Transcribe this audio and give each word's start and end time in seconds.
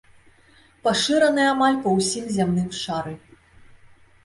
Пашыраны 0.87 1.43
амаль 1.51 1.77
па 1.85 1.93
ўсім 1.99 2.25
зямным 2.39 2.69
шары. 2.81 3.13